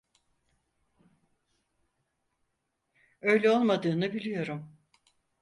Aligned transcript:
Öyle 3.21 3.49
olmadığını 3.51 4.09
biliyorum. 4.13 4.77